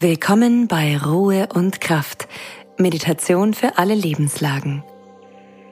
Willkommen 0.00 0.68
bei 0.68 0.96
Ruhe 0.96 1.48
und 1.52 1.80
Kraft, 1.80 2.28
Meditation 2.76 3.52
für 3.52 3.78
alle 3.78 3.96
Lebenslagen. 3.96 4.84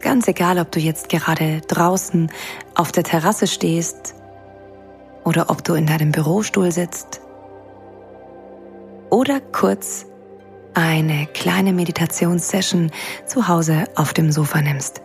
Ganz 0.00 0.28
egal, 0.28 0.58
ob 0.58 0.70
du 0.70 0.78
jetzt 0.78 1.08
gerade 1.08 1.60
draußen 1.62 2.30
auf 2.74 2.92
der 2.92 3.02
Terrasse 3.02 3.48
stehst 3.48 4.14
oder 5.24 5.50
ob 5.50 5.64
du 5.64 5.74
in 5.74 5.86
deinem 5.86 6.12
Bürostuhl 6.12 6.70
sitzt 6.70 7.20
oder 9.10 9.40
kurz 9.40 10.06
eine 10.74 11.26
kleine 11.26 11.72
Meditationssession 11.72 12.92
zu 13.26 13.48
Hause 13.48 13.84
auf 13.96 14.12
dem 14.12 14.30
Sofa 14.30 14.62
nimmst. 14.62 15.02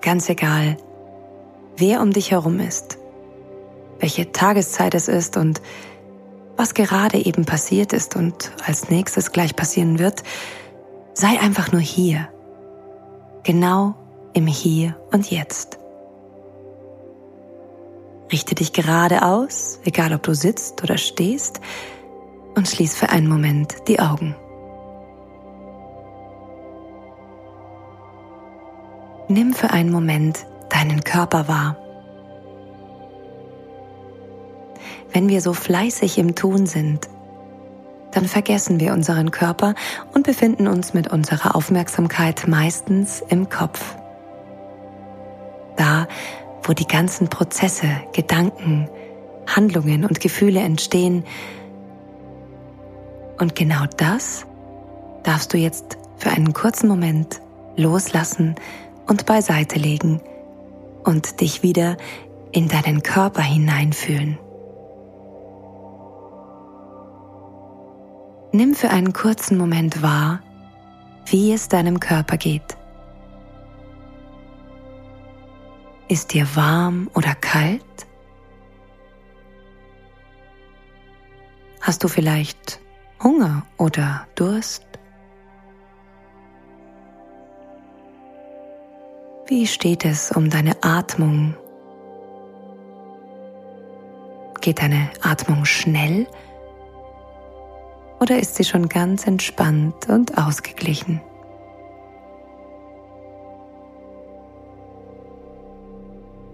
Ganz 0.00 0.28
egal, 0.28 0.76
wer 1.76 2.00
um 2.00 2.12
dich 2.12 2.32
herum 2.32 2.58
ist, 2.58 2.98
welche 4.00 4.32
Tageszeit 4.32 4.96
es 4.96 5.06
ist 5.06 5.36
und 5.36 5.62
was 6.62 6.74
gerade 6.74 7.18
eben 7.18 7.44
passiert 7.44 7.92
ist 7.92 8.14
und 8.14 8.52
als 8.64 8.88
nächstes 8.88 9.32
gleich 9.32 9.56
passieren 9.56 9.98
wird, 9.98 10.22
sei 11.12 11.40
einfach 11.40 11.72
nur 11.72 11.80
hier, 11.80 12.28
genau 13.42 13.96
im 14.32 14.46
Hier 14.46 14.94
und 15.10 15.28
Jetzt. 15.28 15.80
Richte 18.30 18.54
dich 18.54 18.72
gerade 18.72 19.24
aus, 19.24 19.80
egal 19.84 20.14
ob 20.14 20.22
du 20.22 20.34
sitzt 20.34 20.84
oder 20.84 20.98
stehst, 20.98 21.60
und 22.54 22.68
schließ 22.68 22.94
für 22.94 23.08
einen 23.08 23.26
Moment 23.26 23.88
die 23.88 23.98
Augen. 23.98 24.36
Nimm 29.26 29.52
für 29.52 29.70
einen 29.70 29.90
Moment 29.90 30.46
deinen 30.68 31.02
Körper 31.02 31.48
wahr. 31.48 31.81
Wenn 35.12 35.28
wir 35.28 35.40
so 35.40 35.52
fleißig 35.52 36.18
im 36.18 36.34
Tun 36.34 36.66
sind, 36.66 37.08
dann 38.12 38.26
vergessen 38.26 38.78
wir 38.78 38.92
unseren 38.92 39.30
Körper 39.30 39.74
und 40.14 40.24
befinden 40.24 40.68
uns 40.68 40.94
mit 40.94 41.08
unserer 41.08 41.56
Aufmerksamkeit 41.56 42.46
meistens 42.46 43.22
im 43.28 43.48
Kopf. 43.48 43.96
Da, 45.76 46.06
wo 46.62 46.74
die 46.74 46.86
ganzen 46.86 47.28
Prozesse, 47.28 47.88
Gedanken, 48.12 48.88
Handlungen 49.46 50.04
und 50.04 50.20
Gefühle 50.20 50.60
entstehen. 50.60 51.24
Und 53.38 53.54
genau 53.54 53.84
das 53.96 54.46
darfst 55.24 55.52
du 55.52 55.58
jetzt 55.58 55.98
für 56.16 56.30
einen 56.30 56.52
kurzen 56.52 56.88
Moment 56.88 57.40
loslassen 57.76 58.54
und 59.08 59.26
beiseite 59.26 59.78
legen 59.78 60.20
und 61.04 61.40
dich 61.40 61.62
wieder 61.62 61.96
in 62.52 62.68
deinen 62.68 63.02
Körper 63.02 63.42
hineinfühlen. 63.42 64.38
Nimm 68.54 68.74
für 68.74 68.90
einen 68.90 69.14
kurzen 69.14 69.56
Moment 69.56 70.02
wahr, 70.02 70.40
wie 71.24 71.54
es 71.54 71.68
deinem 71.68 72.00
Körper 72.00 72.36
geht. 72.36 72.76
Ist 76.08 76.34
dir 76.34 76.46
warm 76.54 77.08
oder 77.14 77.34
kalt? 77.34 77.82
Hast 81.80 82.04
du 82.04 82.08
vielleicht 82.08 82.78
Hunger 83.22 83.64
oder 83.78 84.26
Durst? 84.34 84.84
Wie 89.46 89.66
steht 89.66 90.04
es 90.04 90.30
um 90.30 90.50
deine 90.50 90.76
Atmung? 90.82 91.54
Geht 94.60 94.82
deine 94.82 95.08
Atmung 95.22 95.64
schnell 95.64 96.26
oder 98.22 98.38
ist 98.38 98.54
sie 98.54 98.62
schon 98.62 98.88
ganz 98.88 99.26
entspannt 99.26 100.08
und 100.08 100.38
ausgeglichen? 100.38 101.20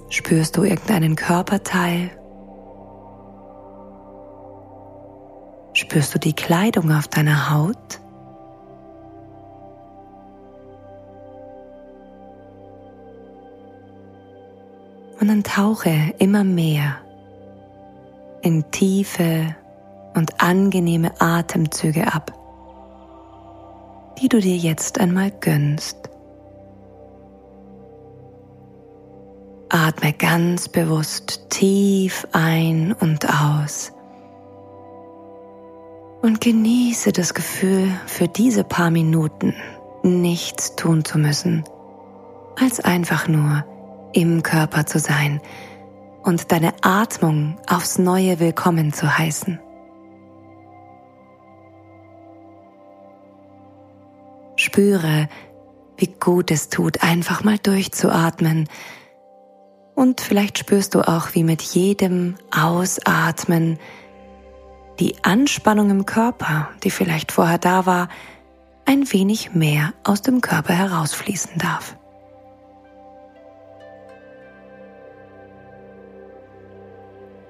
Spürst 0.09 0.57
du 0.57 0.63
irgendeinen 0.63 1.15
Körperteil? 1.15 2.11
Spürst 5.75 6.15
du 6.15 6.19
die 6.19 6.33
Kleidung 6.33 6.91
auf 6.91 7.07
deiner 7.07 7.51
Haut? 7.51 8.01
Und 15.21 15.29
dann 15.29 15.43
tauche 15.43 16.15
immer 16.19 16.45
mehr 16.45 16.97
in 18.41 18.71
tiefe 18.71 19.55
und 20.19 20.43
angenehme 20.43 21.13
Atemzüge 21.21 22.13
ab, 22.13 22.33
die 24.21 24.29
du 24.29 24.41
dir 24.41 24.57
jetzt 24.57 25.01
einmal 25.01 25.31
gönnst. 25.31 25.97
Atme 29.71 30.13
ganz 30.13 30.69
bewusst 30.69 31.51
tief 31.51 32.27
ein 32.33 32.93
und 32.93 33.27
aus 33.29 33.93
und 36.23 36.41
genieße 36.41 37.13
das 37.13 37.33
Gefühl, 37.33 37.89
für 38.07 38.29
diese 38.29 38.65
paar 38.65 38.91
Minuten 38.91 39.55
nichts 40.03 40.75
tun 40.75 41.05
zu 41.05 41.19
müssen, 41.19 41.65
als 42.59 42.81
einfach 42.81 43.29
nur 43.29 43.65
im 44.15 44.43
Körper 44.43 44.85
zu 44.87 44.99
sein 44.99 45.41
und 46.25 46.51
deine 46.51 46.73
Atmung 46.83 47.57
aufs 47.69 47.99
neue 47.99 48.41
willkommen 48.41 48.93
zu 48.93 49.19
heißen. 49.19 49.61
Spüre, 54.79 55.29
wie 55.97 56.07
gut 56.07 56.53
es 56.53 56.69
tut, 56.69 57.03
einfach 57.03 57.43
mal 57.43 57.59
durchzuatmen. 57.59 58.69
Und 59.97 60.21
vielleicht 60.21 60.57
spürst 60.57 60.95
du 60.95 61.01
auch, 61.01 61.35
wie 61.35 61.43
mit 61.43 61.63
jedem 61.63 62.37
Ausatmen 62.57 63.81
die 65.01 65.17
Anspannung 65.25 65.91
im 65.91 66.07
Körper, 66.07 66.69
die 66.85 66.93
vielleicht 66.93 67.33
vorher 67.33 67.59
da 67.59 67.87
war, 67.87 68.09
ein 68.85 69.13
wenig 69.13 69.53
mehr 69.53 69.95
aus 70.05 70.23
dem 70.23 70.41
Körper 70.41 70.75
herausfließen 70.75 71.59
darf. 71.59 71.97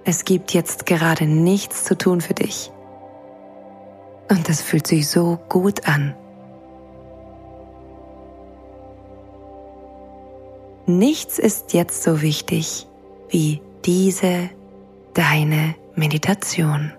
Es 0.06 0.25
gibt 0.25 0.55
jetzt 0.55 0.87
gerade 0.87 1.26
nichts 1.26 1.85
zu 1.85 1.94
tun 1.94 2.23
für 2.23 2.32
dich. 2.32 2.73
Und 4.31 4.49
es 4.49 4.62
fühlt 4.62 4.87
sich 4.87 5.11
so 5.11 5.38
gut 5.50 5.87
an. 5.87 6.14
Nichts 10.88 11.38
ist 11.38 11.75
jetzt 11.75 12.02
so 12.02 12.23
wichtig 12.23 12.88
wie 13.29 13.61
diese 13.85 14.50
deine 15.12 15.75
Meditation. 15.94 16.93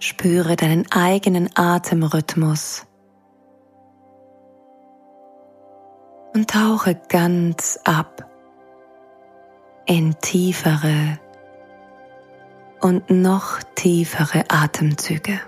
Spüre 0.00 0.56
deinen 0.56 0.90
eigenen 0.90 1.48
Atemrhythmus. 1.54 2.86
und 6.36 6.50
tauche 6.50 7.00
ganz 7.08 7.78
ab 7.84 8.30
in 9.86 10.18
tiefere 10.20 11.18
und 12.80 13.10
noch 13.10 13.62
tiefere 13.74 14.44
Atemzüge. 14.48 15.40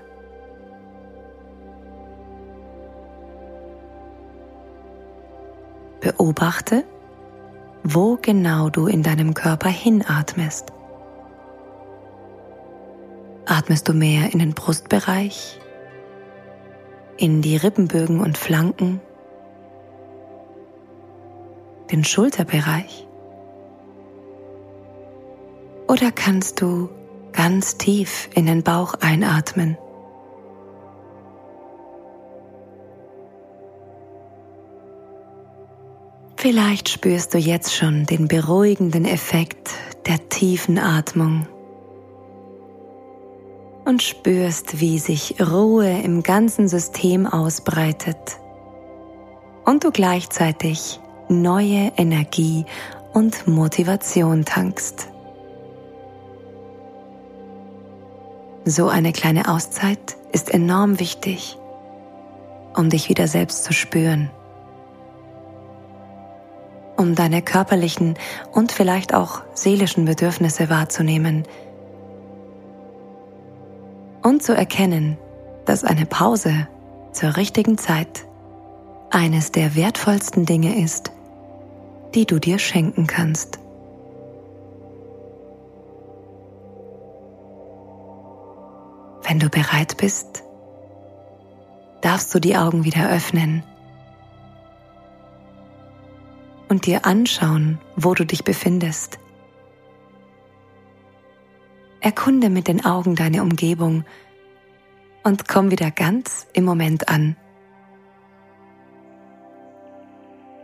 Beobachte, 6.01 6.85
wo 7.83 8.19
genau 8.21 8.71
du 8.71 8.87
in 8.87 9.03
deinem 9.03 9.35
Körper 9.35 9.69
hinatmest. 9.69 10.73
Atmest 13.47 13.89
du 13.89 13.95
mehr 13.95 14.33
in 14.33 14.39
den 14.39 14.53
Brustbereich, 14.53 15.59
in 17.17 17.43
die 17.43 17.57
Rippenbögen 17.57 18.21
und 18.21 18.39
Flanken, 18.39 19.01
den 21.91 22.05
Schulterbereich? 22.05 23.07
Oder 25.89 26.13
kannst 26.13 26.61
du 26.61 26.91
ganz 27.39 27.77
tief 27.77 28.29
in 28.35 28.47
den 28.47 28.65
Bauch 28.65 28.95
einatmen? 28.95 29.79
Vielleicht 36.35 36.89
spürst 36.89 37.35
du 37.35 37.39
jetzt 37.39 37.77
schon 37.77 38.07
den 38.07 38.27
beruhigenden 38.27 39.05
Effekt 39.05 39.71
der 40.09 40.29
tiefen 40.29 40.81
Atmung 40.81 41.47
und 43.85 44.03
spürst, 44.03 44.81
wie 44.81 44.99
sich 44.99 45.37
Ruhe 45.41 46.03
im 46.03 46.25
ganzen 46.25 46.67
System 46.67 47.29
ausbreitet 47.29 48.41
und 49.65 49.85
du 49.85 49.93
gleichzeitig 49.93 50.99
neue 51.29 51.93
Energie 51.97 52.65
und 53.13 53.47
Motivation 53.47 54.45
tankst. 54.45 55.13
So 58.71 58.89
eine 58.89 59.15
kleine 59.15 59.49
Auszeit 59.49 60.19
ist 60.31 60.53
enorm 60.53 61.01
wichtig, 61.01 61.57
um 62.77 62.91
dich 62.91 63.09
wieder 63.09 63.27
selbst 63.27 63.65
zu 63.65 63.73
spüren, 63.73 64.31
um 66.99 67.15
deine 67.15 67.41
körperlichen 67.41 68.19
und 68.53 68.71
vielleicht 68.71 69.15
auch 69.15 69.41
seelischen 69.55 70.05
Bedürfnisse 70.05 70.69
wahrzunehmen 70.69 71.45
und 74.23 74.43
zu 74.43 74.55
erkennen, 74.55 75.17
dass 75.65 75.83
eine 75.83 76.05
Pause 76.05 76.69
zur 77.13 77.39
richtigen 77.39 77.79
Zeit 77.79 78.27
eines 79.09 79.51
der 79.51 79.77
wertvollsten 79.77 80.45
Dinge 80.45 80.85
ist, 80.85 81.11
die 82.15 82.27
du 82.27 82.39
dir 82.39 82.59
schenken 82.59 83.07
kannst. 83.07 83.61
Wenn 89.29 89.39
du 89.39 89.51
bereit 89.51 89.99
bist, 89.99 90.43
darfst 92.01 92.35
du 92.35 92.39
die 92.39 92.57
Augen 92.57 92.85
wieder 92.85 93.11
öffnen 93.11 93.63
und 96.71 96.87
dir 96.87 97.05
anschauen, 97.05 97.79
wo 97.95 98.15
du 98.15 98.25
dich 98.25 98.43
befindest. 98.43 99.19
Erkunde 102.01 102.49
mit 102.49 102.69
den 102.69 102.87
Augen 102.87 103.17
deine 103.17 103.43
Umgebung 103.43 104.07
und 105.25 105.47
komm 105.47 105.71
wieder 105.71 105.91
ganz 105.91 106.47
im 106.55 106.65
Moment 106.65 107.11
an. 107.11 107.37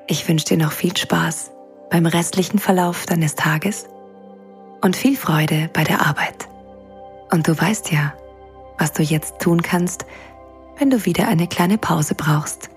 Ich 0.07 0.27
wünsche 0.27 0.47
dir 0.47 0.57
noch 0.57 0.73
viel 0.73 0.97
Spaß 0.97 1.51
beim 1.91 2.07
restlichen 2.07 2.59
Verlauf 2.59 3.05
deines 3.05 3.35
Tages 3.35 3.89
und 4.81 4.97
viel 4.97 5.19
Freude 5.19 5.69
bei 5.75 5.85
der 5.85 6.07
Arbeit. 6.07 6.49
Und 7.31 7.47
du 7.47 7.59
weißt 7.59 7.93
ja, 7.93 8.15
was 8.79 8.93
du 8.93 9.03
jetzt 9.03 9.39
tun 9.39 9.63
kannst, 9.63 10.07
wenn 10.79 10.91
du 10.91 11.05
wieder 11.05 11.29
eine 11.29 11.47
kleine 11.47 11.79
Pause 11.79 12.15
brauchst. 12.15 12.71